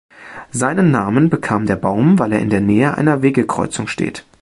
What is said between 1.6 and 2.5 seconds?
der Baum, weil er in